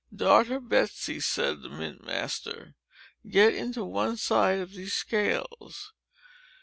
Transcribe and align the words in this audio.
"Daughter 0.11 0.59
Betsey," 0.59 1.19
said 1.19 1.61
the 1.61 1.69
mint 1.69 2.03
master, 2.03 2.73
"get 3.29 3.53
into 3.53 3.85
one 3.85 4.17
side 4.17 4.57
of 4.57 4.71
these 4.71 4.93
scales." 4.93 5.93